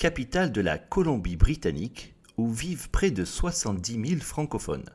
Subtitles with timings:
[0.00, 4.88] capitale de la Colombie-Britannique, où vivent près de 70 000 francophones.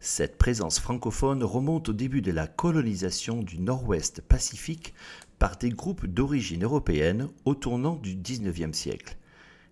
[0.00, 4.94] Cette présence francophone remonte au début de la colonisation du Nord-Ouest Pacifique
[5.38, 9.18] par des groupes d'origine européenne au tournant du XIXe siècle.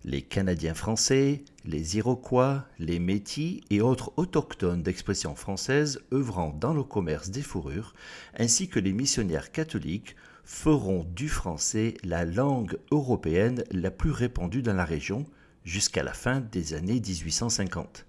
[0.05, 6.83] Les Canadiens français, les Iroquois, les Métis et autres autochtones d'expression française œuvrant dans le
[6.83, 7.95] commerce des fourrures,
[8.37, 14.73] ainsi que les missionnaires catholiques feront du français la langue européenne la plus répandue dans
[14.73, 15.25] la région
[15.63, 18.05] jusqu'à la fin des années 1850.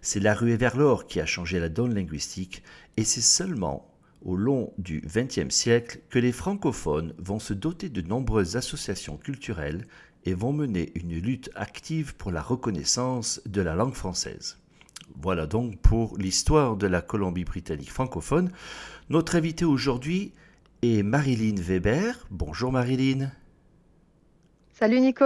[0.00, 2.62] C'est la ruée vers l'or qui a changé la donne linguistique
[2.96, 3.90] et c'est seulement
[4.24, 9.86] au long du XXe siècle que les francophones vont se doter de nombreuses associations culturelles
[10.24, 14.58] et vont mener une lutte active pour la reconnaissance de la langue française.
[15.20, 18.50] Voilà donc pour l'histoire de la Colombie-Britannique francophone.
[19.10, 20.32] Notre invité aujourd'hui
[20.84, 22.26] et Marilyn Weber.
[22.30, 23.32] Bonjour Marilyn.
[24.78, 25.24] Salut Nico.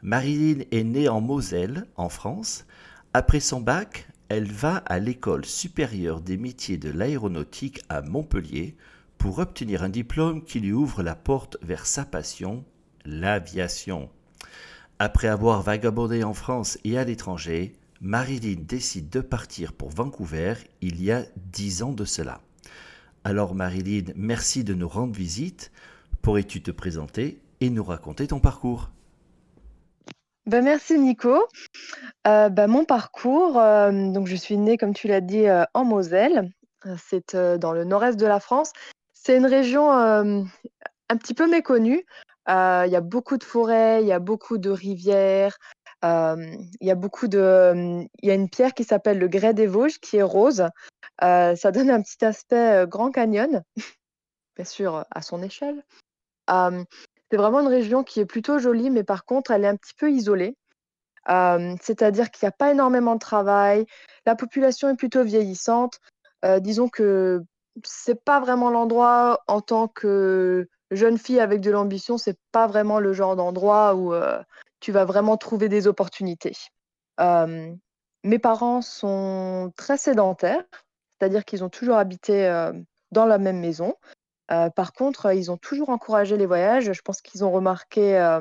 [0.00, 2.64] Marilyn est née en Moselle, en France.
[3.12, 8.74] Après son bac, elle va à l'école supérieure des métiers de l'aéronautique à Montpellier
[9.18, 12.64] pour obtenir un diplôme qui lui ouvre la porte vers sa passion,
[13.04, 14.08] l'aviation.
[14.98, 21.02] Après avoir vagabondé en France et à l'étranger, Marilyn décide de partir pour Vancouver il
[21.02, 22.40] y a dix ans de cela.
[23.24, 25.70] Alors Marilyn, merci de nous rendre visite.
[26.22, 28.90] Pourrais-tu te présenter et nous raconter ton parcours?
[30.46, 31.46] Ben merci Nico.
[32.26, 35.84] Euh, ben mon parcours, euh, donc je suis née, comme tu l'as dit, euh, en
[35.84, 36.50] Moselle.
[36.98, 38.72] C'est dans le nord-est de la France.
[39.12, 42.04] C'est une région un petit peu méconnue.
[42.48, 45.56] Il y a beaucoup de forêts, il y a beaucoup de rivières,
[46.02, 49.68] il y a beaucoup de, il y a une pierre qui s'appelle le grès des
[49.68, 50.64] Vosges qui est rose.
[51.22, 53.62] Euh, ça donne un petit aspect, Grand Canyon,
[54.56, 55.84] bien sûr, à son échelle.
[56.48, 59.94] c'est vraiment une région qui est plutôt jolie, mais par contre, elle est un petit
[59.94, 60.56] peu isolée.
[61.26, 63.86] c'est-à-dire qu'il n'y a pas énormément de travail,
[64.26, 66.00] la population est plutôt vieillissante.
[66.60, 67.42] disons que
[67.84, 72.98] c'est pas vraiment l'endroit en tant que jeune fille avec de l'ambition, c'est pas vraiment
[72.98, 74.12] le genre d'endroit où,
[74.80, 76.56] tu vas vraiment trouver des opportunités.
[77.18, 80.64] mes parents sont très sédentaires
[81.22, 82.50] c'est-à-dire qu'ils ont toujours habité
[83.12, 83.94] dans la même maison.
[84.48, 86.92] par contre, ils ont toujours encouragé les voyages.
[86.92, 88.40] Je pense qu'ils ont remarqué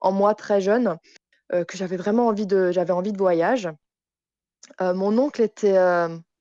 [0.00, 0.96] en moi très jeune
[1.50, 3.68] que j'avais vraiment envie de, j'avais envie de voyage.
[4.80, 5.72] mon oncle était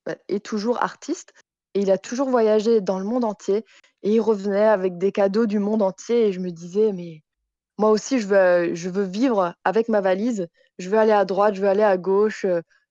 [0.06, 1.34] bah, est toujours artiste
[1.74, 3.66] et il a toujours voyagé dans le monde entier
[4.04, 7.24] et il revenait avec des cadeaux du monde entier et je me disais mais
[7.80, 10.48] moi aussi je veux je veux vivre avec ma valise,
[10.78, 12.46] je veux aller à droite, je veux aller à gauche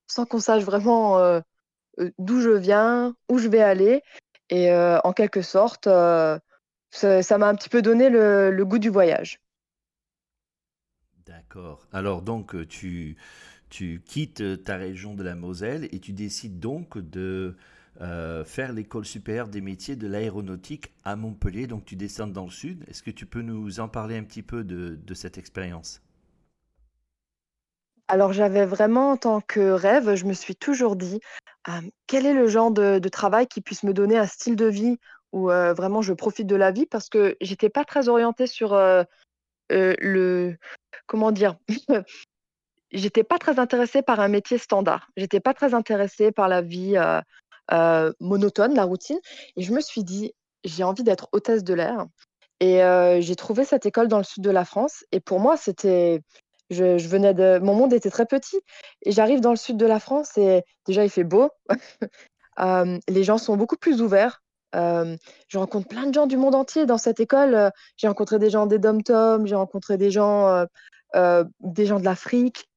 [0.07, 1.41] sans qu'on sache vraiment
[2.19, 4.01] d'où je viens, où je vais aller.
[4.49, 9.39] Et en quelque sorte, ça m'a un petit peu donné le, goût du voyage.
[11.25, 11.87] D'accord.
[11.93, 13.15] Alors donc tu,
[13.69, 17.55] tu quittes ta région de la Moselle et tu décides donc de
[17.99, 21.67] faire l'école supérieure des métiers de l'aéronautique à Montpellier.
[21.67, 22.83] Donc tu descends dans le sud.
[22.89, 26.01] Est-ce que tu peux nous en parler un petit peu de cette expérience?
[28.11, 31.21] Alors j'avais vraiment en tant que rêve, je me suis toujours dit,
[32.07, 34.97] quel est le genre de travail qui puisse me donner un style de vie
[35.31, 36.85] où, vraiment je profite de la vie?
[36.85, 38.77] Parce que j'étais pas très orientée sur,
[39.69, 40.57] le
[41.05, 41.55] comment dire?
[42.91, 45.07] j'étais pas très intéressée par un métier standard.
[45.15, 46.97] J'étais pas très intéressée par la vie
[48.19, 49.19] monotone, la routine.
[49.55, 50.33] Et je me suis dit,
[50.65, 52.07] j'ai envie d'être hôtesse de l'air.
[52.59, 52.81] Et
[53.21, 55.05] j'ai trouvé cette école dans le sud de la France.
[55.13, 56.21] Et pour moi, c'était.
[56.71, 57.59] Je, venais de.
[57.59, 58.59] Mon monde était très petit.
[59.03, 61.51] Et j'arrive dans le sud de la France et déjà, il fait beau.
[63.07, 64.41] les gens sont beaucoup plus ouverts.
[64.73, 67.71] je rencontre plein de gens du monde entier dans cette école.
[67.97, 70.65] J'ai rencontré des gens des dom-tom, j'ai rencontré des gens,
[71.13, 72.69] des gens de l'Afrique,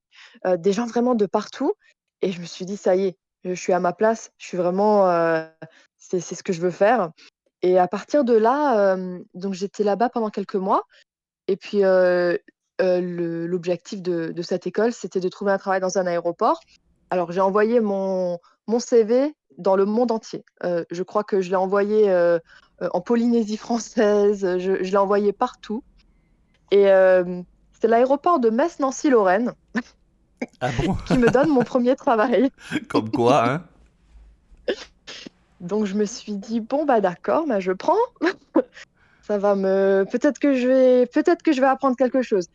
[0.45, 1.75] des gens vraiment de partout.
[2.21, 4.33] Et je me suis dit, ça y est, je suis à ma place.
[4.39, 5.07] Je suis vraiment.
[5.99, 7.11] c'est ce que je veux faire.
[7.63, 8.97] Et à partir de là,
[9.35, 10.83] donc j'étais là-bas pendant quelques mois.
[11.47, 11.83] Et puis
[12.81, 16.61] l'objectif de, cette école, c'était de trouver un travail dans un aéroport.
[17.11, 20.45] Alors j'ai envoyé mon, mon CV dans le monde entier.
[20.63, 22.11] je crois que je l'ai envoyé
[22.81, 25.83] en Polynésie française, je, l'ai envoyé partout.
[26.71, 26.87] Et
[27.81, 29.53] c'est l'aéroport de Metz-Nancy-Lorraine
[30.61, 30.95] ah bon?
[31.07, 32.51] qui me donne mon premier travail.
[32.89, 33.63] Comme quoi, hein?
[35.61, 37.99] Donc je me suis dit bon bah d'accord, bah, je prends.
[39.23, 42.47] ça va me peut-être que je vais peut-être que je vais apprendre quelque chose.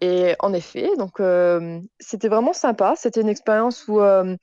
[0.00, 2.94] Et en effet, donc euh, c'était vraiment sympa.
[2.96, 4.36] C'était une expérience où euh,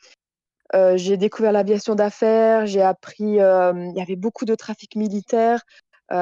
[0.74, 3.36] euh, j'ai découvert l'aviation d'affaires, j'ai appris.
[3.36, 5.64] il y avait beaucoup de trafic militaire.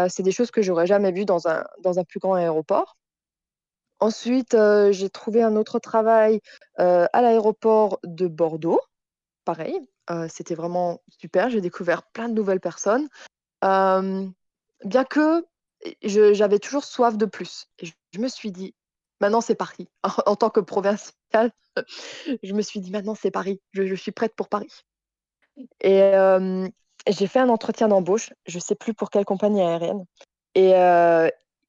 [0.10, 2.98] c'est des choses que j'aurais jamais vues dans un dans un plus grand aéroport.
[4.02, 4.56] Ensuite,
[4.92, 6.42] j'ai trouvé un autre travail
[6.78, 8.82] à l'aéroport de Bordeaux.
[9.46, 9.80] Pareil,
[10.30, 11.50] c'était vraiment super.
[11.50, 13.08] J'ai découvert plein de nouvelles personnes.
[13.62, 15.46] bien que
[16.04, 17.68] j'avais toujours soif de plus.
[17.82, 18.74] Je, me suis dit,
[19.22, 19.88] maintenant c'est Paris.
[20.26, 21.52] En, tant que provinciale,
[22.44, 23.62] je me suis dit, maintenant c'est Paris.
[23.72, 24.86] Je, suis prête pour Paris.
[25.82, 26.14] Et
[27.08, 28.34] j'ai fait un entretien d'embauche.
[28.46, 30.06] Je ne sais plus pour quelle compagnie aérienne.
[30.56, 30.72] Et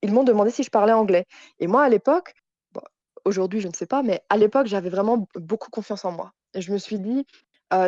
[0.03, 1.27] ils m'ont demandé si je parlais anglais.
[1.59, 2.35] Et moi, à l'époque,
[3.25, 6.33] aujourd'hui, je ne sais pas, mais à l'époque, j'avais vraiment beaucoup confiance en moi.
[6.55, 7.27] Et je me suis dit,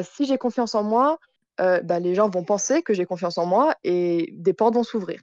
[0.03, 1.19] si j'ai confiance en moi,
[1.59, 5.21] bah, les gens vont penser que j'ai confiance en moi et des portes vont s'ouvrir.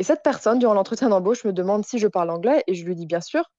[0.00, 2.96] Et cette personne, durant l'entretien d'embauche, me demande si je parle anglais et je lui
[2.96, 3.52] dis bien sûr.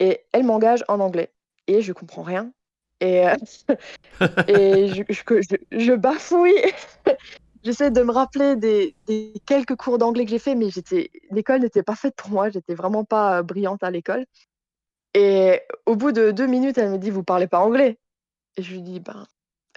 [0.00, 1.32] Et elle m'engage en anglais.
[1.68, 2.52] Et je comprends rien.
[3.00, 3.24] Et,
[4.48, 6.60] et je, bafouille.
[7.62, 8.96] J'essaie de me rappeler des,
[9.46, 10.68] quelques cours d'anglais que j'ai fait, mais
[11.30, 12.50] l'école n'était pas faite pour moi.
[12.50, 14.26] J'étais vraiment pas brillante à l'école.
[15.14, 17.98] Et au bout de deux minutes, elle me dit Vous parlez pas anglais
[18.56, 19.26] et je lui dis, ben,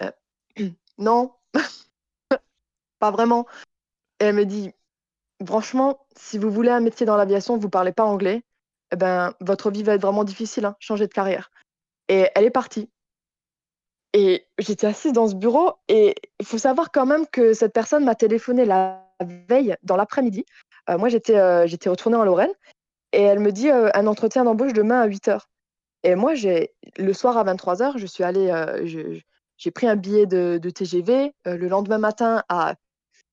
[0.02, 0.10] euh,
[0.98, 1.32] non,
[2.98, 3.46] pas vraiment.
[4.20, 4.72] Et elle me dit,
[5.46, 8.42] franchement, si vous voulez un métier dans l'aviation, vous ne parlez pas anglais,
[8.92, 11.50] eh ben, votre vie va être vraiment difficile, hein, changer de carrière.
[12.08, 12.90] Et elle est partie.
[14.14, 18.04] Et j'étais assise dans ce bureau et il faut savoir quand même que cette personne
[18.04, 20.46] m'a téléphoné la veille, dans l'après-midi.
[20.88, 22.52] Euh, moi, j'étais euh, j'étais retournée en Lorraine
[23.12, 25.48] et elle me dit un entretien d'embauche demain à 8 heures.
[26.04, 26.34] Et moi,
[26.96, 28.86] le soir à 23h, je suis allée, euh,
[29.56, 31.34] j'ai pris un billet de, TGV.
[31.46, 32.74] Euh, le lendemain matin, à,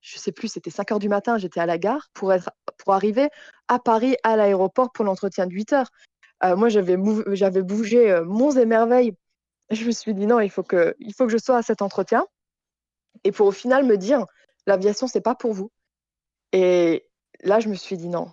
[0.05, 2.93] je sais plus, c'était 5 h du matin, j'étais à la gare pour, être, pour
[2.93, 3.29] arriver
[3.67, 5.85] à Paris, à l'aéroport pour l'entretien de 8 h
[6.43, 6.97] euh, moi, j'avais
[7.61, 9.13] bougé monts et merveilles.
[9.69, 11.81] Je me suis dit non, il faut, que, il faut que je sois à cet
[11.81, 12.25] entretien.
[13.23, 14.25] Et pour au final me dire,
[14.67, 15.71] l'aviation, c'est pas pour vous.
[16.51, 17.07] Et
[17.41, 18.31] là, je me suis dit non,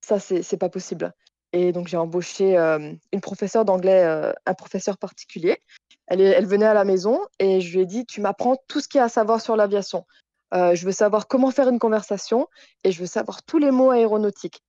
[0.00, 1.12] ça, c'est pas possible.
[1.52, 4.04] Et donc, j'ai embauché une professeure d'anglais,
[4.46, 5.58] un professeur particulier.
[6.06, 8.88] Elle, elle, venait à la maison et je lui ai dit Tu m'apprends tout ce
[8.88, 10.04] qu'il y a à savoir sur l'aviation.
[10.52, 12.48] Je veux savoir comment faire une conversation
[12.84, 14.62] et je veux savoir tous les mots aéronautiques.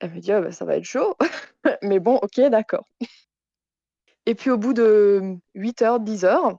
[0.00, 1.16] Elle me dit «Ah, bah, Ça va être chaud.
[1.82, 2.84] Mais bon, ok, d'accord.
[4.26, 6.58] Et puis, au bout de 8 heures, 10 heures,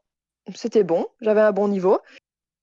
[0.56, 1.08] c'était bon.
[1.22, 2.00] J'avais un bon niveau.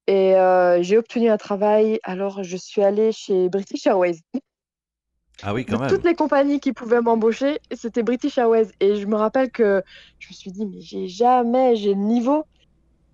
[0.07, 0.35] Et
[0.81, 2.01] j'ai obtenu un travail.
[2.03, 4.21] Alors, je suis allée chez British Airways.
[5.43, 5.91] Ah oui, quand même.
[5.91, 8.69] toutes les compagnies qui pouvaient m'embaucher, c'était British Airways.
[8.81, 9.83] Et je me rappelle que
[10.19, 12.45] je me suis dit, mais j'ai jamais, j'ai le niveau.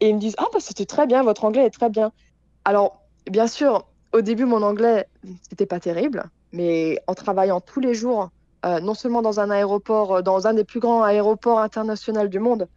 [0.01, 2.13] Et ils me disent, ah, bah, c'était très bien, votre anglais est très bien.
[2.65, 5.09] Alors, bien sûr, au début, mon anglais,
[5.49, 6.25] c'était pas terrible.
[6.53, 8.31] Mais en travaillant tous les jours,
[8.65, 12.39] euh, non seulement dans un aéroport, euh, dans un des plus grands aéroports internationaux du
[12.39, 12.69] monde,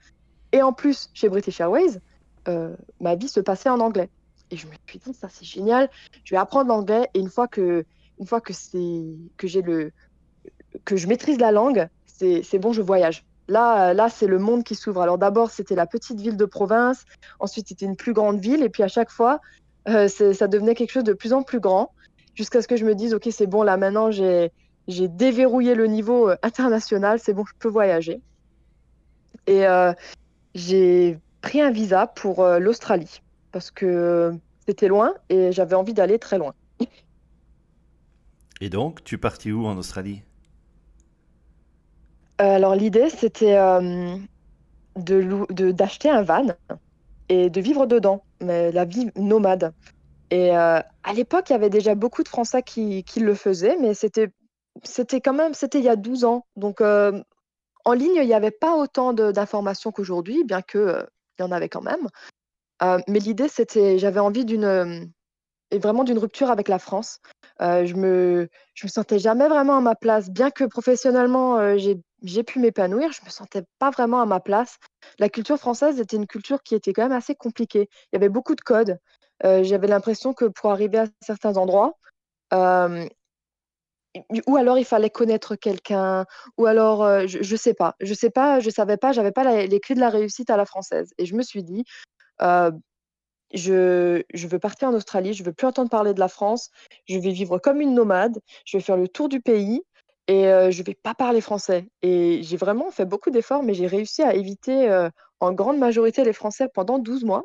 [0.51, 1.99] et en plus chez British Airways,
[2.47, 4.09] euh, ma vie se passait en anglais.
[4.49, 5.89] Et je me suis dit, ça c'est génial,
[6.23, 7.09] je vais apprendre l'anglais.
[7.13, 7.85] Et une fois que
[8.19, 8.53] une fois que
[9.37, 9.91] que j'ai le
[10.85, 13.25] que je maîtrise la langue, c'est bon, je voyage.
[13.47, 15.01] Là, là c'est le monde qui s'ouvre.
[15.01, 17.05] Alors d'abord, c'était la petite ville de province,
[17.39, 19.39] ensuite c'était une plus grande ville, et puis à chaque fois,
[19.87, 21.91] euh, ça devenait quelque chose de plus en plus grand,
[22.33, 24.51] jusqu'à ce que je me dise, ok, c'est bon, là maintenant j'ai
[24.87, 28.21] déverrouillé le niveau euh, international, c'est bon, je peux voyager.
[29.47, 29.93] Et euh,
[30.53, 34.33] j'ai pris un visa pour l'Australie parce que
[34.65, 36.53] c'était loin et j'avais envie d'aller très loin.
[38.61, 40.23] Et donc, tu es parti où en Australie?
[42.39, 43.55] Alors l'idée, c'était,
[44.95, 46.47] de d'acheter un van
[47.29, 49.73] et de vivre dedans, mais la vie nomade
[50.31, 53.93] et à l'époque, il y avait déjà beaucoup de Français qui qui le faisaient, mais
[53.93, 54.29] c'était
[54.83, 56.81] c'était quand même c'était il y a 12 ans, donc
[57.85, 61.05] en ligne, il y avait pas autant d'informations qu'aujourd'hui, bien que,
[61.37, 62.07] il y en avait quand même.
[63.07, 65.11] mais l'idée, c'était j'avais envie d'une,
[65.71, 67.19] vraiment d'une rupture avec la France.
[67.59, 72.59] je me je me sentais jamais vraiment à ma place, bien que professionnellement, j'ai pu
[72.59, 74.77] m'épanouir, je me sentais pas vraiment à ma place.
[75.19, 77.89] La culture française était une culture qui était quand même assez compliquée.
[78.11, 78.97] Il y avait beaucoup de codes.
[79.43, 81.97] j'avais l'impression que pour arriver à certains endroits,
[84.47, 86.25] ou alors il fallait connaître quelqu'un,
[86.57, 89.79] ou alors, je je sais pas je sais pas, je savais pas, j'avais pas les
[89.79, 91.83] clés de la réussite à la française et je me suis dit,
[93.53, 96.69] je, je veux partir en Australie, je veux plus entendre parler de la France,
[97.07, 99.81] je vais vivre comme une nomade, je vais faire le tour du pays
[100.27, 101.87] et euh, je vais pas parler français.
[102.01, 106.23] Et j'ai vraiment fait beaucoup d'efforts, mais j'ai réussi à éviter euh, en grande majorité
[106.23, 107.43] les Français pendant 12 mois,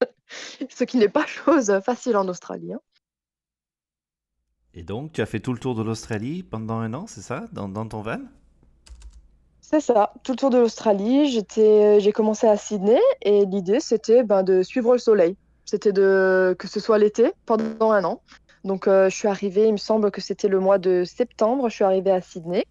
[0.70, 2.72] ce qui n'est pas chose facile en Australie.
[2.72, 2.80] Hein.
[4.72, 7.44] Et donc, tu as fait tout le tour de l'Australie pendant un an, c'est ça,
[7.52, 8.20] dans, dans ton van?
[9.60, 11.28] C'est ça, tout le tour de l'Australie.
[11.28, 15.36] J'ai commencé à Sydney et l'idée c'était ben, de suivre le soleil.
[15.64, 18.20] C'était de que ce soit l'été pendant un an.
[18.64, 21.68] Donc euh, je suis arrivée, il me semble que c'était le mois de septembre.
[21.68, 22.66] Je suis arrivée à Sydney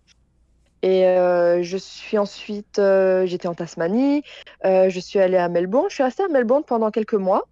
[0.81, 4.24] et euh, je suis ensuite, euh, j'étais en Tasmanie.
[4.63, 5.88] je suis allée à Melbourne.
[5.89, 7.48] Je suis restée à Melbourne pendant quelques mois,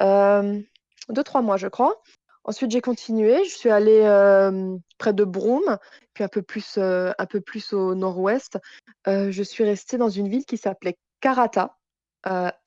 [0.00, 2.00] deux trois mois je crois.
[2.44, 3.44] Ensuite, j'ai continué.
[3.44, 4.00] Je suis allée
[4.96, 5.76] près de Broome,
[6.14, 8.58] puis un peu plus, un peu plus au nord-ouest.
[9.06, 11.76] je suis restée dans une ville qui s'appelait Karata.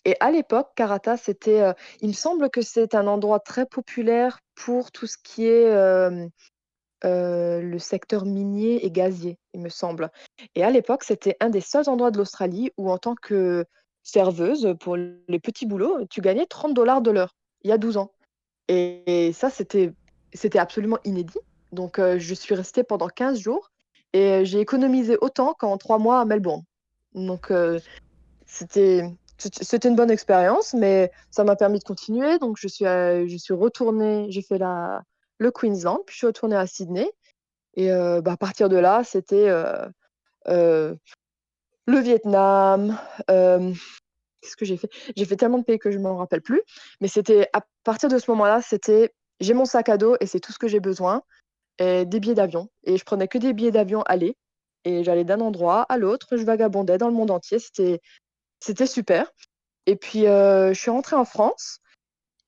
[0.05, 4.91] et à l'époque, Karata, c'était, il me semble que c'est un endroit très populaire pour
[4.91, 5.71] tout ce qui est
[7.03, 10.11] le secteur minier et gazier, il me semble.
[10.55, 13.65] Et à l'époque, c'était un des seuls endroits de l'Australie où, en tant que
[14.03, 17.97] serveuse pour les petits boulots, tu gagnais 30 dollars de l'heure, il y a 12
[17.97, 18.11] ans.
[18.67, 19.93] Et ça, c'était
[20.55, 21.39] absolument inédit.
[21.71, 23.71] Donc, je suis restée pendant 15 jours
[24.13, 26.63] et j'ai économisé autant qu'en 3 mois à Melbourne.
[27.13, 27.51] Donc,
[28.45, 29.03] c'était
[29.61, 32.37] c'était une bonne expérience, mais ça m'a permis de continuer.
[32.39, 32.85] Donc, je suis,
[33.39, 37.11] suis retournée, j'ai fait le Queensland, puis je suis retournée à Sydney.
[37.75, 39.47] Et bah, à partir de là, c'était
[40.45, 40.97] le
[41.87, 42.97] Vietnam,
[44.41, 44.89] Qu'est-ce que j'ai fait?
[45.15, 46.61] J'ai fait tellement de pays que je ne m'en rappelle plus.
[46.99, 50.39] Mais c'était à partir de ce moment-là, c'était j'ai mon sac à dos et c'est
[50.39, 51.21] tout ce que j'ai besoin.
[51.77, 52.69] Et des billets d'avion.
[52.83, 54.35] Et je prenais que des billets d'avion aller.
[54.83, 56.37] Et j'allais d'un endroit à l'autre.
[56.37, 57.59] Je vagabondais dans le monde entier.
[57.59, 58.01] C'était,
[58.61, 59.33] c'était super.
[59.87, 61.79] Et puis, euh, je suis rentrée en France.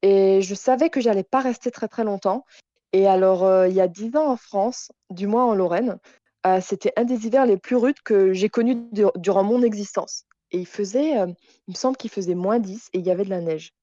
[0.01, 2.45] Et je savais que j'allais pas rester très très longtemps.
[2.93, 5.97] Et alors, euh, il y a dix ans en France, du moins en Lorraine,
[6.45, 8.77] euh, c'était un des hivers les plus rudes que j'ai connus
[9.15, 10.25] durant mon existence.
[10.51, 13.31] Et il faisait, il me semble qu'il faisait moins 10 et il y avait de
[13.31, 13.73] la neige.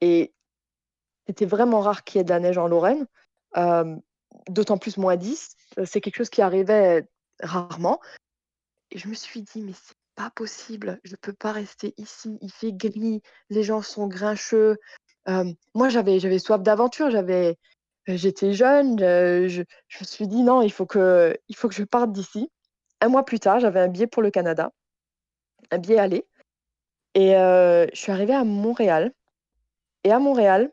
[0.00, 0.32] Et
[1.26, 3.06] c'était vraiment rare qu'il y ait de la neige en Lorraine,
[4.48, 5.56] d'autant plus moins 10.
[5.86, 7.04] C'est quelque chose qui arrivait
[7.40, 8.00] rarement.
[8.92, 12.50] Et je me suis dit, mais c'est pas possible, je peux pas rester ici, il
[12.52, 14.76] fait gris, les gens sont grincheux.
[15.74, 17.58] moi, j'avais, j'avais soif d'aventure, j'avais,
[18.06, 21.84] j'étais jeune, je, je, me suis dit, non, il faut que, il faut que je
[21.84, 22.50] parte d'ici.
[23.00, 24.70] Un mois plus tard, j'avais un billet pour le Canada
[25.70, 26.26] un billet aller.
[27.14, 29.12] Et euh, je suis arrivée à Montréal.
[30.04, 30.70] Et à Montréal,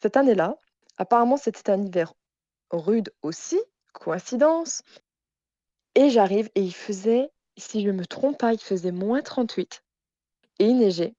[0.00, 0.56] cette année-là,
[0.96, 2.14] apparemment, c'était un hiver
[2.70, 3.60] rude aussi,
[3.92, 4.82] coïncidence.
[5.94, 9.82] Et j'arrive et il faisait, si je me trompe pas, il faisait moins 38
[10.58, 11.14] et il neigeait.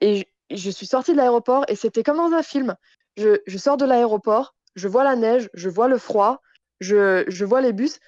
[0.00, 2.76] Et je, suis sortie de l'aéroport et c'était comme dans un film.
[3.16, 6.40] Je, sors de l'aéroport, je vois la neige, je vois le froid,
[6.80, 7.98] je, vois les bus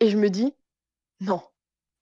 [0.00, 0.54] et je me dis,
[1.20, 1.42] non,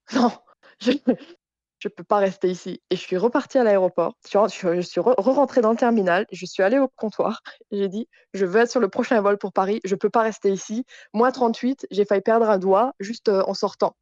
[0.13, 0.31] non,
[0.79, 2.81] je ne peux pas rester ici.
[2.89, 4.15] Et je suis repartie à l'aéroport.
[4.25, 6.25] Je suis re-rentrée dans le terminal.
[6.31, 7.41] Je suis allée au comptoir.
[7.71, 9.81] J'ai dit, je veux être sur le prochain vol pour Paris.
[9.83, 10.85] Je ne peux pas rester ici.
[11.13, 13.95] Moi, 38, j'ai failli perdre un doigt juste euh, en sortant.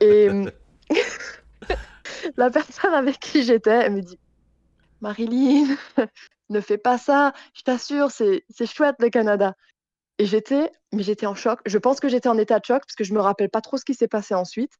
[0.00, 0.28] Et
[2.36, 4.18] la personne avec qui j'étais, elle me dit,
[5.00, 5.76] Marilyn,
[6.50, 7.32] ne fais pas ça.
[7.54, 9.54] Je t'assure, c'est chouette le Canada.
[10.18, 11.60] Et j'étais, mais j'étais en choc.
[11.66, 13.76] Je pense que j'étais en état de choc parce que je me rappelle pas trop
[13.76, 14.72] ce qui s'est passé ensuite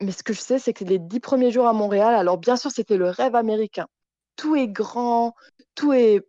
[0.00, 2.56] mais ce que je sais, c'est que les dix premiers jours à Montréal, alors bien
[2.56, 3.86] sûr, c'était le rêve américain.
[4.36, 5.34] Tout est grand,
[5.74, 6.26] tout est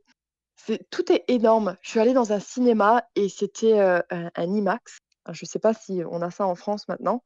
[0.89, 1.75] tout est énorme.
[1.81, 4.97] Je suis allée dans un cinéma et c'était, un IMAX.
[5.31, 7.23] Je ne sais pas si on a ça en France maintenant,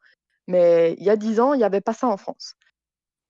[0.48, 2.56] mais il y a dix ans, il n'y avait pas ça en France.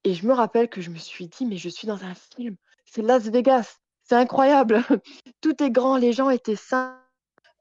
[0.03, 2.55] Et je me rappelle que je me suis dit: «Mais je suis dans un film,
[2.85, 4.83] c'est Las Vegas, c'est incroyable,
[5.41, 6.99] tout est grand, les gens étaient sains,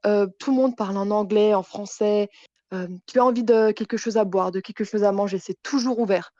[0.03, 2.29] tout le monde parle en anglais, en français,
[3.07, 5.99] tu as envie de quelque chose à boire, de quelque chose à manger, c'est toujours
[5.99, 6.33] ouvert.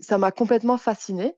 [0.00, 1.36] ça m'a complètement fascinée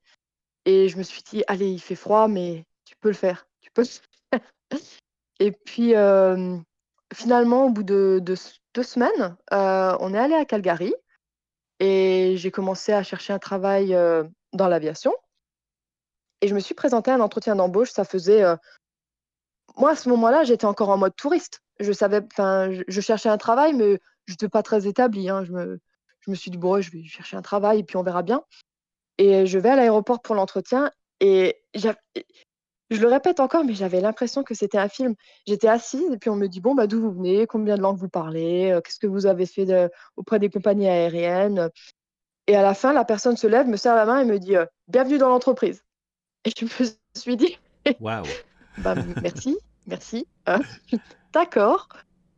[0.65, 3.71] et je me suis dit: «Allez, il fait froid, mais tu peux le faire, tu
[3.73, 3.85] peux
[5.41, 5.95] et puis,
[7.15, 10.95] finalement, au bout de deux semaines, on est allé à Calgary
[11.81, 13.97] et j'ai commencé à chercher un travail,
[14.53, 15.13] dans l'aviation
[16.41, 17.91] et je me suis présentée à un entretien d'embauche.
[17.91, 18.45] Ça faisait,
[19.77, 21.61] moi, à ce moment-là, j'étais encore en mode touriste.
[21.81, 25.45] Je savais enfin, je cherchais un travail, mais je n'étais pas très établie, hein.
[25.45, 25.81] Je me
[26.21, 28.45] je me suis dit: «Bon, je vais chercher un travail et puis on verra bien»
[29.19, 30.91] et je vais à l'aéroport pour l'entretien
[31.21, 31.63] et
[32.95, 35.15] je le répète encore, mais j'avais l'impression que c'était un film.
[35.47, 37.47] J'étais assise et puis on me dit: «Bon, bah, d'où vous venez?
[37.47, 38.79] Combien de langues vous parlez?
[38.85, 41.71] qu'est-ce que vous avez fait de auprès des compagnies aériennes?»
[42.47, 44.55] et à la fin, la personne se lève, me serre la main et me dit,
[44.89, 45.83] «Bienvenue dans l'entreprise»
[46.45, 47.59] et je me suis dit:
[48.01, 48.25] «Waouh!»
[48.79, 50.27] «Bah, merci, merci,
[51.33, 51.89] d'accord,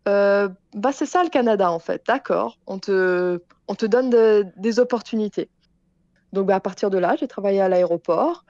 [0.05, 4.11] bah, c'est ça le Canada, en fait, d'accord, on te on te donne
[4.57, 5.51] des opportunités».
[6.33, 8.45] Donc, bah, à partir de là, j'ai travaillé à l'aéroport.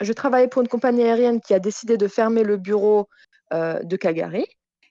[0.00, 3.08] Je travaillais pour une compagnie aérienne qui a décidé de fermer le bureau
[3.52, 4.46] de Calgary.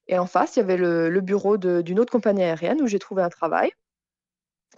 [0.07, 3.23] Et en face, il y avait le, bureau d'une autre compagnie aérienne où j'ai trouvé
[3.23, 3.71] un travail.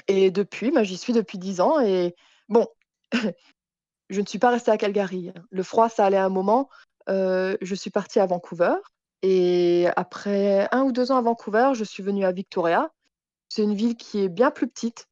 [0.08, 1.80] Et depuis, bah, j'y suis depuis 10 ans.
[1.80, 2.16] Et
[2.50, 2.68] bon,
[4.10, 5.30] je ne suis pas restée à Calgary.
[5.30, 5.42] Hein.
[5.52, 6.70] Le froid, ça allait un moment.
[7.08, 8.76] je suis partie à Vancouver.
[9.22, 12.92] Et après un ou deux ans à Vancouver, je suis venue à Victoria.
[13.50, 15.08] C'est une ville qui est bien plus petite,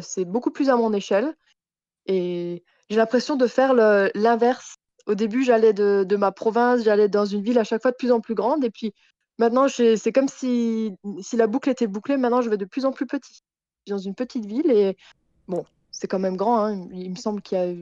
[0.00, 1.34] c'est beaucoup plus à mon échelle
[2.06, 4.76] et j'ai l'impression de faire l'inverse.
[5.06, 8.12] Au début, j'allais de ma province, j'allais dans une ville à chaque fois de plus
[8.12, 8.92] en plus grande et puis
[9.38, 12.92] maintenant c'est comme si si la boucle était bouclée, maintenant je vais de plus en
[12.92, 13.42] plus petit.
[13.86, 14.96] Je suis dans une petite ville et
[15.48, 16.86] bon, c'est quand même grand, hein.
[16.92, 17.74] Il me semble qu'il y a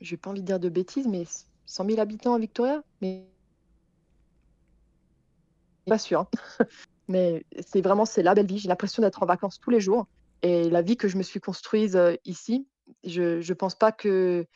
[0.00, 1.24] j'ai pas envie de dire de bêtises, mais
[1.66, 2.82] 100 000 habitants à Victoria?
[3.02, 3.28] Mais
[5.86, 6.28] pas sûr, hein.
[7.08, 8.58] Mais c'est vraiment c'est la belle vie.
[8.58, 10.06] J'ai l'impression d'être en vacances tous les jours.
[10.42, 12.66] Et la vie que je me suis construite ici,
[13.04, 14.46] je ne pense pas que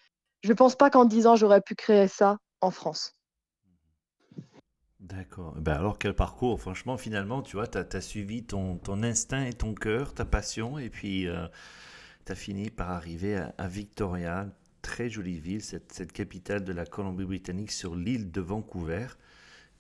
[0.42, 3.12] je pense pas qu'en 10 ans j'aurais pu créer ça en France.
[5.00, 5.54] D'accord.
[5.60, 10.14] Ben alors quel parcours, franchement, finalement, tu vois, as, suivi ton, instinct et ton cœur,
[10.14, 11.28] ta passion, et puis
[12.24, 14.48] tu as fini par arriver à, Victoria,
[14.82, 19.06] très jolie ville, cette, cette capitale de la Colombie-Britannique sur l'île de Vancouver,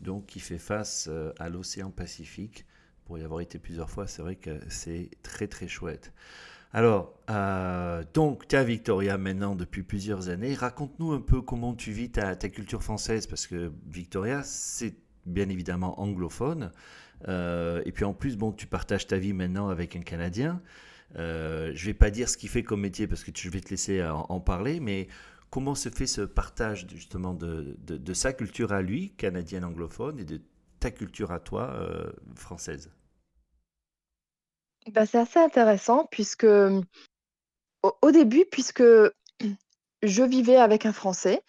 [0.00, 2.64] donc qui fait face à l'océan Pacifique
[3.06, 6.12] pour y avoir été plusieurs fois, c'est vrai que c'est très très chouette.
[6.76, 10.52] Alors, euh, donc, tu à Victoria maintenant depuis plusieurs années.
[10.52, 15.98] Raconte-nous un peu comment tu vis ta, culture française, parce que Victoria, c'est bien évidemment
[15.98, 16.70] anglophone.
[17.28, 20.60] Euh, et puis en plus, bon, tu partages ta vie maintenant avec un Canadien.
[21.18, 23.70] Euh, je vais pas dire ce qu'il fait comme métier, parce que je vais te
[23.70, 25.08] laisser en, parler, mais
[25.48, 30.26] comment se fait ce partage justement de, de, sa culture à lui, canadienne anglophone, et
[30.26, 30.42] de
[30.78, 31.74] ta culture à toi,
[32.34, 32.90] française?
[34.92, 36.46] Bah, C'est assez intéressant puisque
[37.82, 38.82] au, début, puisque
[40.02, 41.42] je vivais avec un Français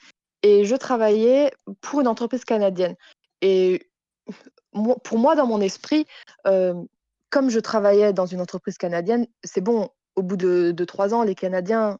[0.43, 2.95] et je travaillais pour une entreprise canadienne.
[3.41, 3.89] Et
[5.04, 6.06] pour moi, dans mon esprit,
[6.43, 11.23] comme je travaillais dans une entreprise canadienne, c'est bon, au bout de, de trois ans,
[11.23, 12.00] les Canadiens,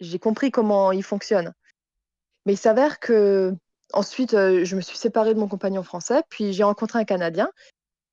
[0.00, 1.54] j'ai compris comment ils fonctionnent.
[2.46, 3.54] Mais il s'avère que
[3.94, 7.50] Ensuite, je me suis séparée de mon compagnon français, puis j'ai rencontré un Canadien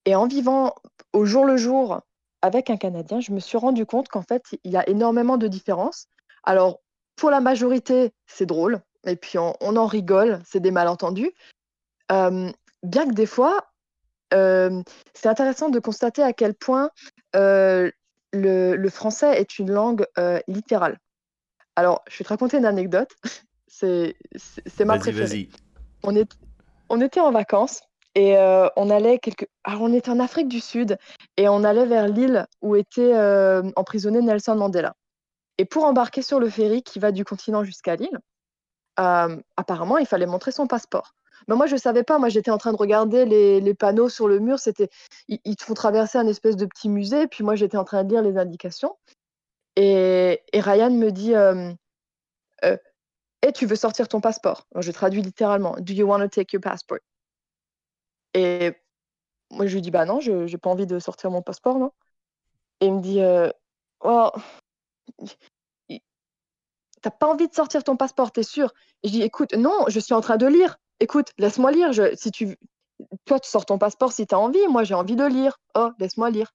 [0.06, 0.74] et en vivant
[1.12, 2.02] au jour le jour
[2.46, 5.48] avec un Canadien, je me suis rendu compte qu'en fait, il y a énormément de
[5.48, 6.08] différences.
[6.44, 6.80] Alors,
[7.16, 11.32] pour la majorité, c'est drôle et puis on en rigole, c'est des malentendus.
[12.10, 12.54] bien
[12.84, 13.72] que des fois,
[14.32, 16.92] c'est intéressant de constater à quel point,
[17.34, 20.06] le français est une langue,
[20.48, 21.00] littérale.
[21.76, 23.10] Alors, je vais te raconter une anecdote,
[23.68, 24.16] c'est
[24.86, 25.50] ma préférée
[26.04, 26.32] on, est,
[26.90, 27.82] on était en vacances
[28.16, 28.38] et
[28.76, 29.20] on allait.
[29.64, 30.98] Alors, on était en Afrique du Sud
[31.38, 33.14] et on allait vers l'île où était
[33.76, 34.96] emprisonné Nelson Mandela.
[35.58, 38.20] Et pour embarquer sur le ferry qui va du continent jusqu'à l'île,
[38.98, 41.14] apparemment, il fallait montrer son passeport.
[41.48, 42.18] Mais moi, je ne savais pas.
[42.18, 44.60] Moi, j'étais en train de regarder les, panneaux sur le mur.
[44.60, 44.90] C'était,
[45.28, 47.28] ils, font traverser un espèce de petit musée.
[47.28, 48.96] Puis moi, j'étais en train de lire les indications.
[49.76, 51.34] Et, et Ryan me dit
[53.46, 54.66] et tu veux sortir ton passeport.
[54.76, 55.76] je traduis littéralement.
[55.80, 56.98] Do you want to take your passport?
[58.36, 58.76] Et
[59.50, 61.92] moi, je lui dis, bah non, je n'ai pas envie de sortir mon passeport, non?
[62.82, 63.50] Et il me dit, euh,
[64.04, 64.32] well,
[67.02, 68.74] t'as pas envie de sortir ton passeport, t'es sûr?
[69.04, 70.78] Et je dis, écoute, non, je suis en train de lire.
[71.00, 71.94] Écoute, laisse-moi lire.
[71.94, 72.58] Je, si tu,
[73.24, 74.68] toi, tu sors ton passeport si tu as envie.
[74.68, 75.58] Moi, j'ai envie de lire.
[75.74, 76.52] Oh, laisse-moi lire.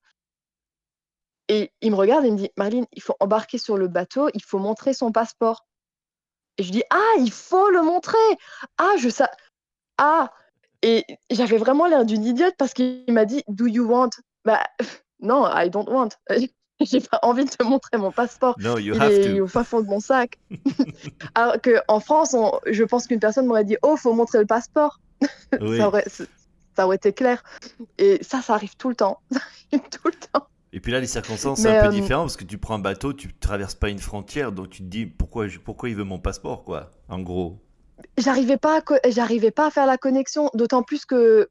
[1.49, 4.43] Et il me regarde et me dit, Marlene, il faut embarquer sur le bateau, il
[4.43, 5.67] faut montrer son passeport.
[6.59, 8.19] Et je dis, ah, il faut le montrer.
[8.77, 9.25] Ah, je sais.
[9.97, 10.31] Ah,
[10.83, 14.11] Et j'avais vraiment l'air d'une idiote parce qu'il m'a dit Do you want?
[14.45, 14.63] Bah
[15.21, 16.11] non, I don't want.
[16.81, 18.55] J'ai pas envie de te montrer mon passeport.
[18.59, 19.45] No, you Il have est to.
[19.45, 20.39] au fin fond de mon sac.
[21.35, 24.99] Alors qu'en France, on- je pense qu'une personne m'aurait dit Oh, faut montrer le passeport.
[25.61, 25.77] Oui.
[25.77, 27.43] Ça, aurait, ça aurait été clair.
[27.99, 29.19] Et ça, ça arrive tout le temps.
[29.31, 29.41] Ça
[29.73, 30.47] arrive tout le temps.
[30.73, 32.79] Et puis là, les circonstances, c'est un peu euh, différent parce que tu prends un
[32.79, 36.21] bateau, tu traverses pas une frontière, donc tu te dis pourquoi, pourquoi il veut mon
[36.21, 37.59] passeport, quoi, en gros?
[38.19, 41.49] J'arrivais pas, j'arrivais pas à faire la connexion, d'autant plus que,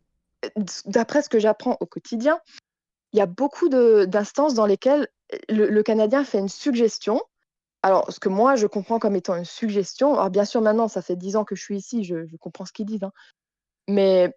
[0.85, 2.39] d'après ce que j'apprends au quotidien,
[3.13, 5.07] il y a beaucoup d'instances dans lesquelles
[5.49, 7.21] le, Canadien fait une suggestion.
[7.81, 11.01] Alors, ce que moi, je comprends comme étant une suggestion, alors bien sûr, maintenant, ça
[11.01, 13.13] fait dix ans que je suis ici, je, comprends ce qu'ils disent, hein.
[13.87, 14.33] mais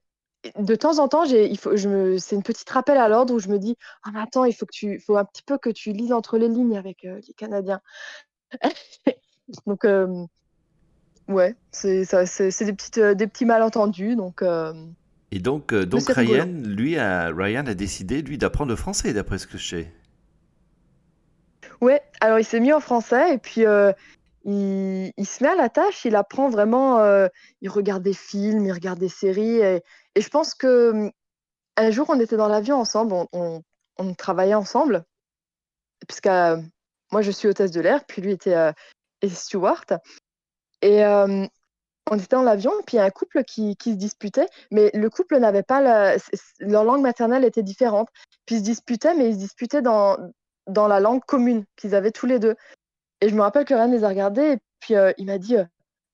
[0.59, 4.11] de temps en temps, c'est une petite rappel à l'ordre où je me dis, ah,
[4.12, 6.48] mais attends, il faut que tu, faut un petit peu que tu lises entre les
[6.48, 7.81] lignes avec euh, les Canadiens.
[9.66, 10.27] Donc, euh,
[11.29, 14.17] ouais, c'est des petites, euh, des petits malentendus.
[14.17, 14.73] Donc, euh,
[15.31, 16.43] Et donc, euh, donc rigolo.
[16.45, 19.93] Ryan, lui, a, Ryan a décidé, lui, d'apprendre le français, d'après ce que je sais.
[21.81, 22.01] ouais.
[22.21, 23.93] Alors, il s'est mis en français et puis euh,
[24.45, 26.05] il, il se met à la tâche.
[26.05, 26.99] Il apprend vraiment.
[27.01, 27.29] euh,
[27.61, 29.83] il regarde des films, il regarde des séries et,
[30.15, 31.11] et je pense que
[31.77, 33.63] un jour, on était dans l'avion ensemble, on, on-
[33.99, 35.05] on travaillait ensemble,
[36.07, 36.57] puisque euh,
[37.13, 38.73] moi, je suis hôtesse de l'air, puis lui était
[39.29, 39.99] steward.
[40.83, 41.47] Et euh,
[42.11, 44.90] on était dans l'avion, puis il y a un couple qui, qui se disputait, mais
[44.95, 46.16] le couple n'avait pas la,
[46.59, 48.09] leur langue maternelle était différente.
[48.45, 50.18] Puis ils se disputaient, mais ils se disputaient dans,
[50.66, 52.57] dans la langue commune qu'ils avaient tous les deux.
[53.21, 55.57] Et je me rappelle que Ryan les a regardés, et puis euh, il m'a dit
[55.57, 55.64] euh,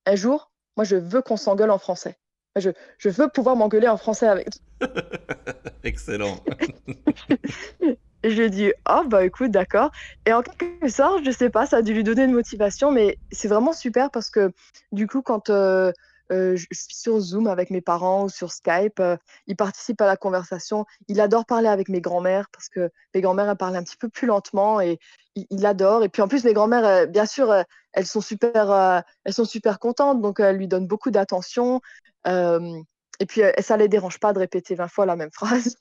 [0.06, 2.18] un jour, moi je veux qu'on s'engueule en français.
[2.56, 4.48] Je, je veux pouvoir m'engueuler en français avec
[5.84, 6.36] Excellent.
[8.24, 9.90] Je lui ai dit, oh bah écoute, d'accord.
[10.26, 13.18] Et en quelque sorte, je sais pas, ça a dû lui donner une motivation, mais
[13.30, 14.52] c'est vraiment super parce que
[14.90, 15.92] du coup, quand euh,
[16.32, 20.06] euh, je suis sur Zoom avec mes parents ou sur Skype, euh, il participe à
[20.06, 20.84] la conversation.
[21.06, 24.08] Il adore parler avec mes grands-mères parce que mes grands-mères, elles parlent un petit peu
[24.08, 24.98] plus lentement et
[25.36, 26.02] il, adore.
[26.02, 27.54] Et puis en plus, mes grands-mères, bien sûr,
[27.92, 31.80] elles sont super, elles sont super contentes, donc elles lui donnent beaucoup d'attention.
[32.26, 35.76] Et puis, ça les dérange pas de répéter 20 fois la même phrase.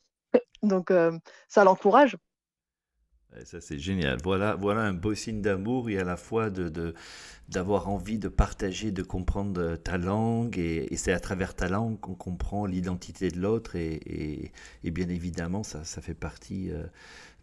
[0.63, 2.17] Donc, euh, ça l'encourage.
[3.45, 4.17] Ça, c'est génial.
[4.23, 6.93] Voilà, voilà un beau signe d'amour et à la fois de,
[7.49, 10.57] d'avoir envie de partager, de comprendre euh, ta langue.
[10.59, 13.75] Et, c'est à travers ta langue qu'on comprend l'identité de l'autre.
[13.75, 14.51] Et, et-
[14.85, 16.85] et bien évidemment, ça, ça fait partie euh,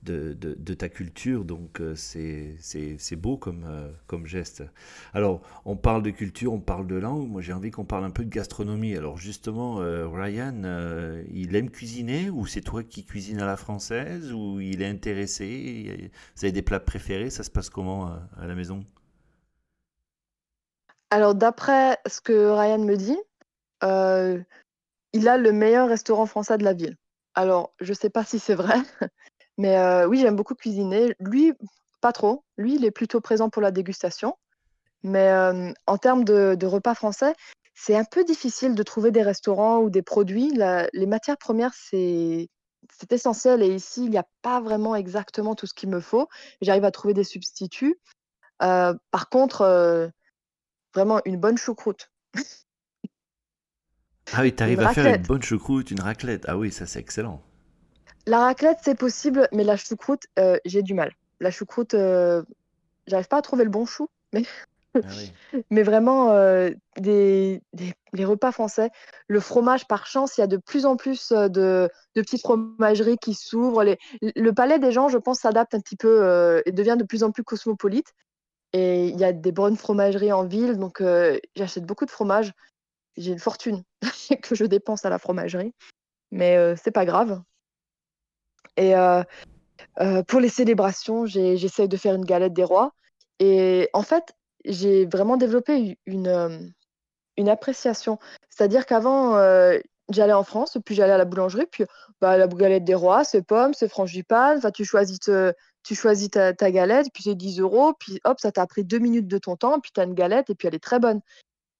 [0.04, 1.44] de, ta culture.
[1.44, 4.62] Donc, euh, c'est, beau comme, euh, comme geste.
[5.12, 7.28] Alors, on parle de culture, on parle de langue.
[7.28, 8.96] Moi, j'ai envie qu'on parle un peu de gastronomie.
[8.96, 10.62] Alors, justement, euh, Ryan,
[11.32, 16.10] il aime cuisiner ou c'est toi qui cuisines à la française ou il est intéressé?
[16.36, 17.30] Vous avez des plats préférés?
[17.30, 18.84] Ça se passe comment à la maison?
[21.10, 23.18] Alors, d'après ce que Ryan me dit,
[25.12, 26.96] il a le meilleur restaurant français de la ville.
[27.34, 28.76] Alors, je sais pas si c'est vrai,
[29.58, 31.14] mais euh, oui, j'aime beaucoup cuisiner.
[31.20, 31.52] Lui,
[32.00, 32.44] pas trop.
[32.56, 34.36] Lui, il est plutôt présent pour la dégustation.
[35.02, 37.34] Mais euh, en termes de, de repas français,
[37.74, 40.50] c'est un peu difficile de trouver des restaurants ou des produits.
[40.54, 42.48] La- les matières premières, c'est
[42.92, 43.62] c'est essentiel.
[43.62, 46.28] Et ici, il n'y a pas vraiment exactement tout ce qu'il me faut.
[46.60, 47.98] J'arrive à trouver des substituts.
[48.62, 50.08] Euh, par contre, euh,
[50.94, 52.10] vraiment une bonne choucroute.
[54.32, 56.44] Ah oui, tu arrives à faire une bonne choucroute, une raclette.
[56.48, 57.42] Ah oui, ça c'est excellent.
[58.26, 61.12] La raclette, c'est possible, mais la choucroute, euh, j'ai du mal.
[61.40, 62.42] La choucroute, euh,
[63.06, 64.42] j'arrive pas à trouver le bon chou, mais,
[64.94, 65.30] Ah oui.
[65.70, 68.90] mais vraiment, euh, des, des- les repas français,
[69.28, 72.40] le fromage, par chance, il y a de plus en plus euh, de, de petites
[72.40, 73.84] fromageries qui s'ouvrent.
[74.22, 77.24] Le palais des gens, je pense, s'adapte un petit peu euh, et devient de plus
[77.24, 78.14] en plus cosmopolite.
[78.72, 82.52] Et il y a des bonnes fromageries en ville, donc euh, j'achète beaucoup de fromage.
[83.16, 83.82] J'ai une fortune
[84.42, 85.72] que je dépense à la fromagerie,
[86.30, 87.42] mais euh, c'est pas grave.
[88.76, 89.22] Et euh,
[90.00, 92.92] euh, pour les célébrations, j'essaye de faire une galette des rois.
[93.38, 94.34] Et en fait,
[94.64, 96.58] j'ai vraiment développé une, euh,
[97.36, 98.18] une appréciation.
[98.50, 99.32] C'est-à-dire qu'avant,
[100.10, 101.84] j'allais en France, puis j'allais à la boulangerie, puis
[102.20, 104.60] bah, la galette des rois, c'est pommes, c'est frangipane.
[104.72, 108.66] Tu choisis, tu choisis ta, ta galette, puis c'est 10 euros, puis hop, ça t'a
[108.66, 110.82] pris deux minutes de ton temps, puis tu as une galette, et puis elle est
[110.82, 111.20] très bonne.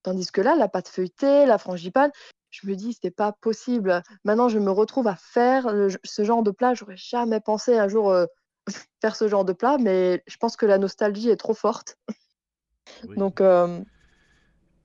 [0.03, 2.11] Tandis que là, la pâte feuilletée, la frangipane,
[2.61, 4.03] je me dis, c'est pas possible.
[4.25, 6.75] Maintenant, je me retrouve à faire le- ce genre de plat.
[6.75, 8.27] J'aurais jamais pensé un jour euh,
[9.03, 11.97] faire ce genre de plat, mais je pense que la nostalgie est trop forte.
[13.07, 13.17] Oui.
[13.17, 13.81] Donc, euh,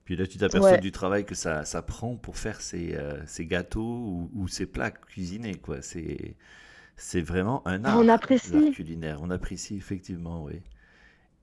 [0.05, 0.79] Puis là, tu t'aperçois ouais.
[0.79, 4.65] du travail que ça, ça prend pour faire ces, euh, ces gâteaux ou, ou ces
[4.65, 5.81] plats cuisinés, quoi.
[5.81, 6.35] C'est,
[6.97, 8.09] c'est vraiment un on art,
[8.45, 8.71] l'art apprécie.
[8.71, 9.19] culinaire.
[9.23, 10.61] On apprécie effectivement, oui.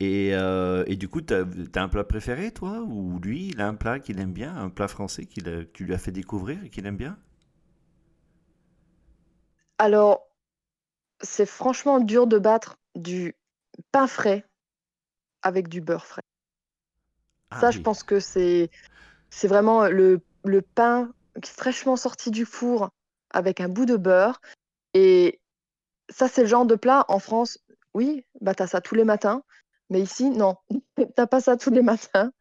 [0.00, 2.80] Et, euh, et du coup, t'as, t'as un plat préféré, toi?
[2.82, 5.70] Ou lui, il a un plat qu'il aime bien, un plat français qu'il a- que
[5.72, 7.16] tu lui as fait découvrir et qu'il aime bien?
[9.78, 10.28] Alors,
[11.22, 13.36] c'est franchement dur de battre du
[13.92, 14.46] pain frais
[15.42, 16.22] avec du beurre frais.
[17.50, 18.70] Ah Ça, je pense que c'est
[19.44, 22.90] vraiment le, le pain qui est fraîchement sorti du four
[23.30, 24.40] avec un bout de beurre.
[24.94, 25.40] Et
[26.10, 27.58] ça, c'est le genre de plat en France.
[27.94, 29.42] Oui, bah t'as ça tous les matins.
[29.90, 30.56] Mais ici, non,
[31.16, 32.32] t'as pas ça tous les matins.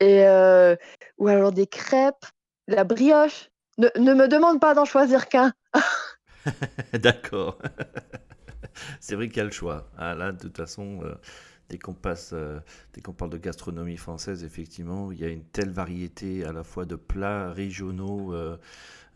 [0.00, 0.76] Et euh,
[1.18, 2.26] ou alors des crêpes,
[2.66, 3.50] la brioche.
[3.78, 5.52] Ne, me demande pas d'en choisir qu'un.
[6.94, 7.58] d'accord.
[9.00, 9.88] C'est vrai qu'il y a le choix.
[9.96, 11.14] Ah, là, de toute façon, euh,
[11.68, 12.58] dès qu'on passe, euh,
[12.92, 16.64] dès qu'on parle de gastronomie française, effectivement, il y a une telle variété à la
[16.64, 18.34] fois de plats régionaux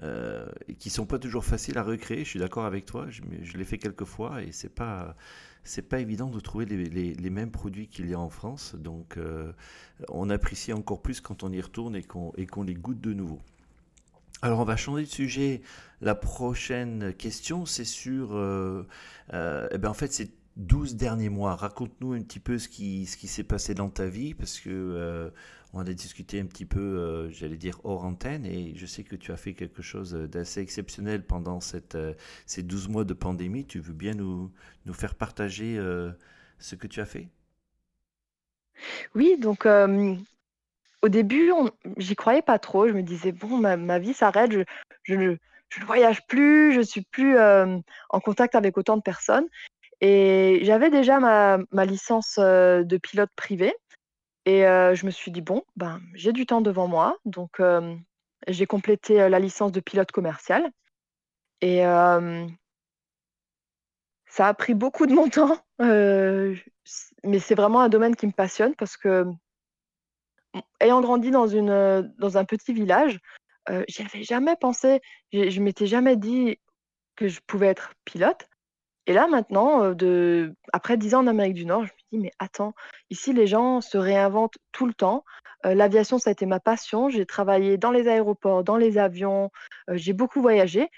[0.01, 2.25] et qui sont pas toujours faciles à recréer.
[2.25, 3.07] Je suis d'accord avec toi.
[3.09, 5.17] Je, je l'ai fait quelques fois et c'est pas,
[5.65, 8.75] c'est pas évident de trouver les, mêmes produits qu'il y a en France.
[8.75, 9.53] Donc, euh,
[10.09, 13.41] on apprécie encore plus quand on y retourne et qu'on les goûte de nouveau.
[14.43, 15.63] Alors, on va changer de sujet.
[16.01, 18.87] La prochaine question, c'est sur, euh,
[19.35, 21.55] euh, eh ben, en fait, ces 12 derniers mois.
[21.55, 25.31] Raconte-nous un petit peu ce qui, s'est passé dans ta vie, parce que
[25.75, 29.17] on a discuté un petit peu, euh, j'allais dire, hors antenne, et je sais que
[29.17, 31.61] tu as fait quelque chose d'assez exceptionnel pendant
[31.95, 32.15] euh,
[32.47, 33.65] ces 12 mois de pandémie.
[33.65, 34.53] Tu veux bien nous,
[34.93, 36.11] faire partager euh,
[36.59, 37.29] ce que tu as fait?
[39.15, 41.51] Oui, donc au début,
[41.97, 42.89] j'y croyais pas trop.
[42.89, 44.53] Je me disais, bon, ma, vie s'arrête,
[45.05, 49.47] je, ne ne voyage plus, je suis plus en contact avec autant de personnes.
[50.01, 53.73] Et j'avais déjà ma, licence de pilote privé.
[54.45, 57.17] Et je me suis dit, bon, ben, j'ai du temps devant moi.
[57.25, 57.61] Donc,
[58.49, 60.71] j'ai complété la licence de pilote commercial.
[61.61, 61.81] Et
[64.27, 65.59] ça a pris beaucoup de mon temps.
[65.79, 69.27] mais c'est vraiment un domaine qui me passionne parce que,
[70.81, 73.21] ayant grandi dans, une, dans un petit village,
[73.89, 75.01] j'y avais jamais pensé.
[75.33, 76.59] Je m'étais jamais dit
[77.17, 78.49] que je pouvais être pilote.
[79.07, 79.95] Et là, maintenant,
[80.73, 82.73] après 10 ans en Amérique du Nord, je me dis: «Mais attends,
[83.11, 85.25] ici les gens se réinventent tout le temps».
[85.65, 87.09] L'aviation, ça a été ma passion.
[87.09, 89.51] J'ai travaillé dans les aéroports, dans les avions,
[89.89, 90.91] j'ai beaucoup voyagé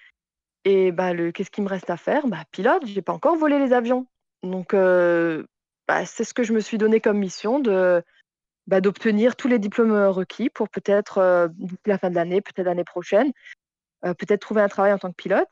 [0.64, 2.26] et bah, le qu'est-ce qu'il me reste à faire?
[2.26, 4.06] Bah, pilote, j'ai pas encore volé les avions.
[4.42, 8.02] Donc bah, c'est ce que je me suis donné comme mission de,
[8.66, 11.50] bah, d'obtenir tous les diplômes, requis pour peut-être,
[11.84, 13.32] la fin de l'année, peut-être l'année prochaine,
[14.02, 15.48] peut-être trouver un travail en tant que pilote.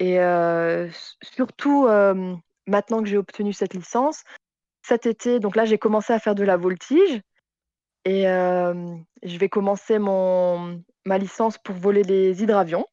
[0.00, 1.86] Et heu, s surtout,
[2.66, 4.24] maintenant que j'ai obtenu cette licence,
[4.82, 7.20] cet été donc là, j'ai commencé à faire de la voltige
[8.06, 12.86] et je vais commencer mon ma licence pour voler les hydravions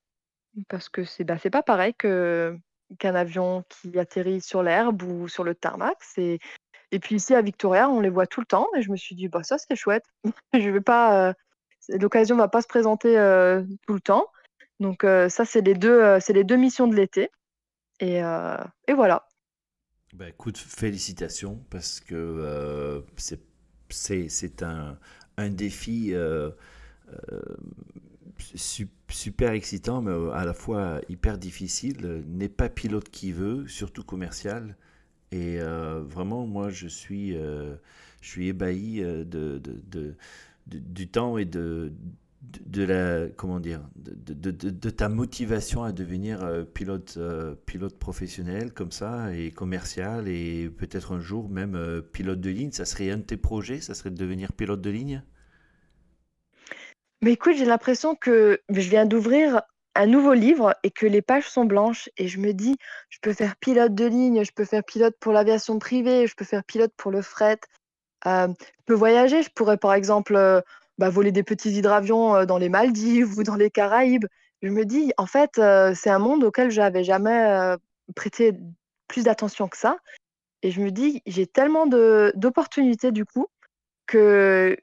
[0.69, 5.55] parce que c'est, bah, pas pareil qu'un avion qui atterrit sur l'herbe ou sur le
[5.55, 5.97] tarmac.
[6.17, 9.15] Et puis ici à Victoria, on les voit tout le temps et je me suis
[9.15, 10.05] dit: «Bah, ça, c'est chouette».
[10.53, 11.33] Je vais pas,
[11.89, 13.13] l'occasion va pas se présenter,
[13.87, 14.27] tout le temps
[14.79, 17.29] donc heu, ça, c'est les 2 heu, c'est les 2 missions de l'été.
[18.01, 19.27] Et, heu, et voilà.
[20.13, 23.01] Ben, écoute, félicitations parce que euh,
[23.89, 24.97] c'est un
[25.39, 26.49] un défi euh,
[27.31, 27.41] euh,
[28.55, 32.23] su- super excitant, mais à la fois hyper difficile.
[32.27, 34.75] N'est pas pilote qui veut, surtout commercial.
[35.31, 37.75] Et euh, vraiment, moi, je suis, euh,
[38.21, 39.59] je suis ébahi euh, de-
[40.67, 41.93] de- du temps et de,
[42.41, 47.97] de, la, comment dire, de, de- de- ta motivation à devenir euh, pilote, euh, pilote
[47.97, 52.71] professionnel comme ça et commercial et peut-être un jour même euh, pilote de ligne.
[52.71, 55.23] Ça serait un de tes projets, ça serait de devenir pilote de ligne?
[57.21, 59.61] Mais écoute, j'ai l'impression que je viens d'ouvrir
[59.95, 62.75] un nouveau livre et que les pages sont blanches et je me dis:
[63.09, 66.45] «Je peux faire pilote de ligne, je peux faire pilote pour l'aviation privée, je peux
[66.45, 67.59] faire pilote pour le fret».
[68.25, 68.53] Je
[68.85, 70.63] peux voyager, je pourrais par exemple,
[70.97, 74.25] bah, voler des petits hydravions, heu, dans les Maldives ou dans les Caraïbes.
[74.61, 77.77] Je me dis: «En fait, heu, c'est un monde auquel j'avais jamais, heu,
[78.15, 78.53] prêté
[79.07, 79.97] plus d'attention que ça»
[80.63, 83.47] et je me dis: «J'ai tellement d'opportunités du coup»
[84.07, 84.77] Que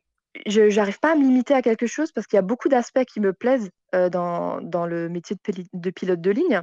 [0.47, 3.05] je j'arrive pas à me limiter à quelque chose parce qu'il y a beaucoup d'aspects
[3.05, 5.37] qui me plaisent, dans dans le métier
[5.73, 6.63] de pilote de ligne,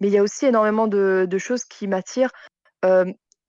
[0.00, 2.32] mais il y a aussi énormément de de choses qui m'attirent,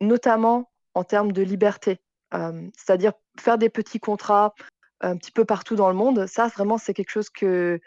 [0.01, 1.99] notamment en termes de liberté.
[2.34, 4.54] C'est-à-dire faire des petits contrats
[5.02, 7.80] un petit peu partout dans le monde, ça vraiment c'est quelque chose que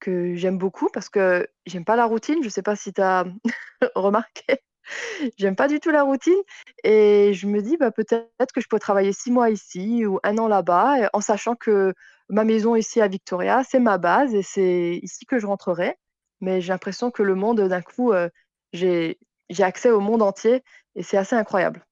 [0.00, 2.42] que j'aime beaucoup parce que j'aime pas la routine.
[2.44, 3.24] Je sais pas si tu as
[3.96, 4.60] remarqué?
[5.38, 6.38] J'aime pas du tout la routine
[6.84, 10.38] et je me dis: «Bah, peut-être que je peux travailler 6 mois ici ou un
[10.38, 11.94] an là-bas», en sachant que
[12.28, 15.96] ma maison ici à Victoria, c'est ma base et c'est ici que je rentrerai.
[16.40, 18.12] Mais j'ai l'impression que le monde, d'un coup,
[18.72, 19.18] j'ai
[19.50, 20.62] j'ai accès au monde entier
[20.96, 21.84] et c'est assez incroyable.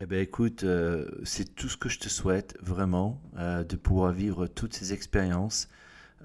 [0.00, 4.12] Eh ben écoute, euh, c'est tout ce que je te souhaite, vraiment, euh, de pouvoir
[4.12, 5.68] vivre toutes ces expériences.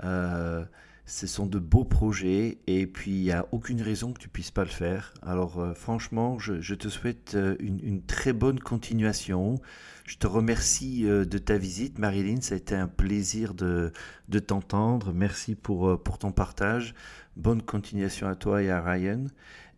[0.04, 0.66] Euh,
[1.06, 4.52] Ce sont de beaux projets et puis il n'y a aucune raison que tu puisses
[4.52, 5.14] pas le faire.
[5.24, 9.56] Alors franchement, je, te souhaite euh, une, très bonne continuation.
[10.06, 12.42] Je te remercie de ta visite, Marilyn.
[12.42, 13.92] Ça a été un plaisir de,
[14.30, 15.14] de t'entendre.
[15.14, 16.94] Merci pour, pour ton partage.
[17.38, 19.26] Bonne continuation à toi et à Ryan.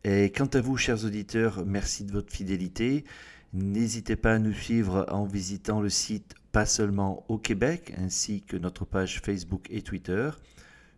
[0.04, 3.06] Et quant à vous, chers auditeurs, merci de votre fidélité.
[3.54, 8.56] N'hésitez pas à nous suivre en visitant le site Pas seulement au Québec, ainsi que
[8.56, 10.30] notre page Facebook et Twitter.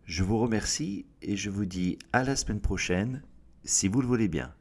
[0.04, 3.22] Je vous remercie et je vous dis à la semaine prochaine,
[3.64, 4.52] si vous le voulez bien.